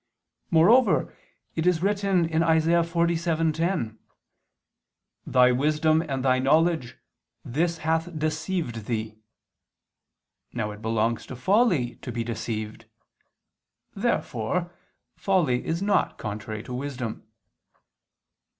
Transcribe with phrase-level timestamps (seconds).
[0.49, 1.15] Moreover,
[1.55, 2.39] it is written (Isa.
[2.81, 3.99] 47:10):
[5.27, 6.97] "Thy wisdom and thy knowledge,
[7.45, 9.19] this hath deceived thee."
[10.53, 12.85] Now it belongs to folly to be deceived.
[13.93, 14.73] Therefore
[15.15, 17.27] folly is not contrary to wisdom.